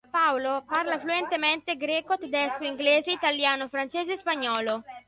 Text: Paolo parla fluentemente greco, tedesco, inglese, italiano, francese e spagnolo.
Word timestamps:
Paolo 0.11 0.65
parla 0.65 0.97
fluentemente 0.99 1.75
greco, 1.75 2.17
tedesco, 2.17 2.63
inglese, 2.63 3.11
italiano, 3.11 3.69
francese 3.69 4.13
e 4.13 4.17
spagnolo. 4.17 4.83